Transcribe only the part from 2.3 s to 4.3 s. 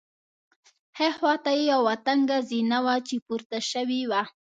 زینه وه چې پورته شوې وه.